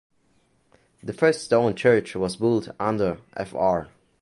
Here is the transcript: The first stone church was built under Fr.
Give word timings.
The 1.03 1.13
first 1.13 1.43
stone 1.43 1.75
church 1.75 2.15
was 2.15 2.35
built 2.37 2.69
under 2.79 3.19
Fr. 3.45 3.81